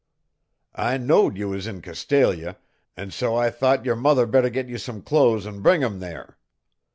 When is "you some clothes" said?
4.67-5.45